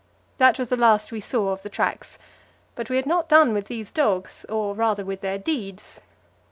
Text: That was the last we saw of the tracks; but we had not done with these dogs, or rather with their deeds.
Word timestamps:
That 0.37 0.57
was 0.57 0.69
the 0.69 0.75
last 0.77 1.11
we 1.11 1.19
saw 1.21 1.49
of 1.49 1.61
the 1.61 1.69
tracks; 1.69 2.17
but 2.73 2.89
we 2.89 2.95
had 2.95 3.05
not 3.05 3.29
done 3.29 3.53
with 3.53 3.67
these 3.67 3.91
dogs, 3.91 4.45
or 4.49 4.73
rather 4.73 5.05
with 5.05 5.21
their 5.21 5.37
deeds. 5.37 6.01